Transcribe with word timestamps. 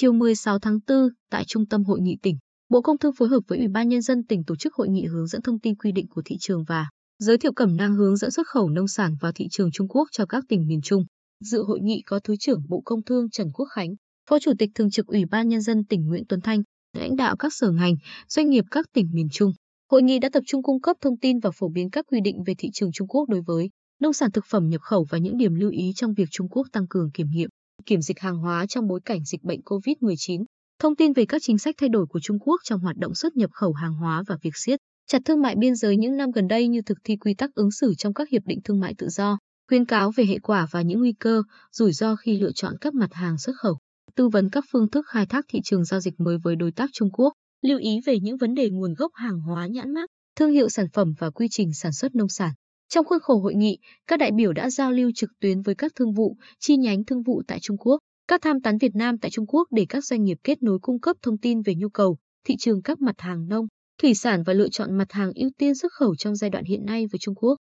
Chiều 0.00 0.12
16 0.12 0.58
tháng 0.58 0.78
4, 0.88 1.08
tại 1.30 1.44
Trung 1.44 1.66
tâm 1.66 1.84
Hội 1.84 2.00
nghị 2.00 2.16
tỉnh, 2.22 2.36
Bộ 2.68 2.82
Công 2.82 2.98
Thương 2.98 3.12
phối 3.18 3.28
hợp 3.28 3.40
với 3.48 3.58
Ủy 3.58 3.68
ban 3.68 3.88
Nhân 3.88 4.02
dân 4.02 4.24
tỉnh 4.26 4.44
tổ 4.44 4.56
chức 4.56 4.74
hội 4.74 4.88
nghị 4.88 5.06
hướng 5.06 5.26
dẫn 5.26 5.42
thông 5.42 5.60
tin 5.60 5.76
quy 5.76 5.92
định 5.92 6.06
của 6.08 6.22
thị 6.24 6.36
trường 6.40 6.64
và 6.64 6.86
giới 7.18 7.38
thiệu 7.38 7.52
cẩm 7.52 7.76
nang 7.76 7.94
hướng 7.94 8.16
dẫn 8.16 8.30
xuất 8.30 8.46
khẩu 8.46 8.68
nông 8.68 8.88
sản 8.88 9.16
vào 9.20 9.32
thị 9.32 9.46
trường 9.50 9.70
Trung 9.70 9.88
Quốc 9.88 10.08
cho 10.12 10.26
các 10.26 10.44
tỉnh 10.48 10.66
miền 10.66 10.80
Trung. 10.82 11.04
Dự 11.44 11.62
hội 11.62 11.80
nghị 11.82 12.02
có 12.06 12.20
Thứ 12.24 12.36
trưởng 12.36 12.62
Bộ 12.68 12.82
Công 12.84 13.02
Thương 13.02 13.30
Trần 13.30 13.46
Quốc 13.52 13.66
Khánh, 13.66 13.94
Phó 14.30 14.38
Chủ 14.38 14.52
tịch 14.58 14.70
Thường 14.74 14.90
trực 14.90 15.06
Ủy 15.06 15.24
ban 15.30 15.48
Nhân 15.48 15.60
dân 15.60 15.84
tỉnh 15.84 16.06
Nguyễn 16.06 16.24
Tuấn 16.28 16.40
Thanh, 16.40 16.62
lãnh 16.96 17.16
đạo 17.16 17.36
các 17.36 17.52
sở 17.54 17.70
ngành, 17.70 17.94
doanh 18.28 18.50
nghiệp 18.50 18.64
các 18.70 18.86
tỉnh 18.94 19.06
miền 19.12 19.28
Trung. 19.32 19.52
Hội 19.90 20.02
nghị 20.02 20.18
đã 20.18 20.28
tập 20.32 20.42
trung 20.46 20.62
cung 20.62 20.80
cấp 20.80 20.96
thông 21.00 21.18
tin 21.18 21.38
và 21.38 21.50
phổ 21.50 21.68
biến 21.68 21.90
các 21.90 22.04
quy 22.08 22.20
định 22.20 22.36
về 22.46 22.54
thị 22.58 22.68
trường 22.72 22.92
Trung 22.92 23.08
Quốc 23.08 23.28
đối 23.28 23.40
với 23.46 23.70
nông 24.00 24.12
sản 24.12 24.30
thực 24.32 24.44
phẩm 24.50 24.68
nhập 24.68 24.80
khẩu 24.80 25.06
và 25.10 25.18
những 25.18 25.36
điểm 25.36 25.54
lưu 25.54 25.70
ý 25.70 25.92
trong 25.96 26.14
việc 26.14 26.28
Trung 26.30 26.48
Quốc 26.48 26.66
tăng 26.72 26.88
cường 26.88 27.10
kiểm 27.10 27.26
nghiệm, 27.30 27.50
kiểm 27.86 28.00
dịch 28.00 28.20
hàng 28.20 28.38
hóa 28.38 28.66
trong 28.66 28.86
bối 28.86 29.00
cảnh 29.04 29.24
dịch 29.24 29.42
bệnh 29.42 29.60
COVID-19, 29.60 30.44
thông 30.78 30.96
tin 30.96 31.12
về 31.12 31.26
các 31.26 31.42
chính 31.44 31.58
sách 31.58 31.74
thay 31.78 31.88
đổi 31.88 32.06
của 32.06 32.20
Trung 32.20 32.38
Quốc 32.38 32.60
trong 32.64 32.80
hoạt 32.80 32.96
động 32.96 33.14
xuất 33.14 33.36
nhập 33.36 33.50
khẩu 33.52 33.72
hàng 33.72 33.94
hóa 33.94 34.22
và 34.28 34.36
việc 34.42 34.56
siết 34.56 34.80
chặt 35.10 35.22
thương 35.24 35.42
mại 35.42 35.54
biên 35.56 35.74
giới 35.74 35.96
những 35.96 36.16
năm 36.16 36.30
gần 36.30 36.48
đây 36.48 36.68
như 36.68 36.82
thực 36.82 36.98
thi 37.04 37.16
quy 37.16 37.34
tắc 37.34 37.54
ứng 37.54 37.70
xử 37.70 37.94
trong 37.98 38.14
các 38.14 38.28
hiệp 38.28 38.42
định 38.46 38.58
thương 38.64 38.80
mại 38.80 38.94
tự 38.98 39.08
do, 39.08 39.38
khuyên 39.68 39.84
cáo 39.84 40.10
về 40.10 40.24
hệ 40.24 40.38
quả 40.38 40.66
và 40.70 40.82
những 40.82 40.98
nguy 40.98 41.12
cơ, 41.12 41.42
rủi 41.72 41.92
ro 41.92 42.16
khi 42.16 42.40
lựa 42.40 42.52
chọn 42.54 42.74
các 42.80 42.94
mặt 42.94 43.14
hàng 43.14 43.38
xuất 43.38 43.52
khẩu, 43.62 43.78
tư 44.16 44.28
vấn 44.28 44.50
các 44.50 44.64
phương 44.72 44.90
thức 44.90 45.06
khai 45.08 45.26
thác 45.26 45.44
thị 45.48 45.60
trường 45.64 45.84
giao 45.84 46.00
dịch 46.00 46.20
mới 46.20 46.38
với 46.44 46.56
đối 46.56 46.72
tác 46.72 46.90
Trung 46.92 47.10
Quốc, 47.12 47.32
lưu 47.62 47.78
ý 47.78 48.00
về 48.06 48.20
những 48.20 48.36
vấn 48.36 48.54
đề 48.54 48.70
nguồn 48.70 48.94
gốc 48.94 49.12
hàng 49.14 49.40
hóa 49.40 49.66
nhãn 49.66 49.94
mác, 49.94 50.10
thương 50.36 50.50
hiệu 50.50 50.68
sản 50.68 50.86
phẩm 50.92 51.12
và 51.18 51.30
quy 51.30 51.46
trình 51.50 51.74
sản 51.74 51.92
xuất 51.92 52.14
nông 52.14 52.28
sản. 52.28 52.50
Trong 52.90 53.04
khuôn 53.04 53.18
khổ 53.22 53.38
hội 53.38 53.54
nghị, 53.54 53.78
các 54.06 54.18
đại 54.18 54.30
biểu 54.32 54.52
đã 54.52 54.70
giao 54.70 54.92
lưu 54.92 55.10
trực 55.14 55.30
tuyến 55.40 55.62
với 55.62 55.74
các 55.74 55.92
thương 55.94 56.12
vụ, 56.12 56.36
chi 56.58 56.76
nhánh 56.76 57.04
thương 57.04 57.22
vụ 57.22 57.42
tại 57.46 57.58
Trung 57.62 57.76
Quốc, 57.78 57.98
các 58.28 58.42
tham 58.42 58.60
tán 58.60 58.78
Việt 58.78 58.94
Nam 58.94 59.18
tại 59.18 59.30
Trung 59.30 59.46
Quốc 59.46 59.68
để 59.70 59.86
các 59.88 60.04
doanh 60.04 60.24
nghiệp 60.24 60.38
kết 60.44 60.62
nối 60.62 60.78
cung 60.82 61.00
cấp 61.00 61.16
thông 61.22 61.38
tin 61.38 61.62
về 61.62 61.74
nhu 61.74 61.88
cầu, 61.88 62.16
thị 62.46 62.56
trường 62.58 62.82
các 62.82 63.00
mặt 63.00 63.14
hàng 63.18 63.48
nông, 63.48 63.66
thủy 64.02 64.14
sản 64.14 64.42
và 64.46 64.52
lựa 64.52 64.68
chọn 64.68 64.98
mặt 64.98 65.12
hàng 65.12 65.32
ưu 65.34 65.50
tiên 65.58 65.74
xuất 65.74 65.92
khẩu 65.92 66.16
trong 66.16 66.36
giai 66.36 66.50
đoạn 66.50 66.64
hiện 66.64 66.84
nay 66.84 67.06
với 67.12 67.18
Trung 67.18 67.34
Quốc. 67.34 67.56